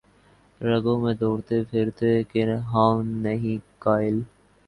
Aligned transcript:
رگوں 0.61 0.97
میں 0.99 1.13
دوڑتے 1.13 1.61
پھرنے 1.69 2.13
کے 2.23 2.43
ہم 2.71 3.07
نہیں 3.17 3.57
قائل 3.79 4.19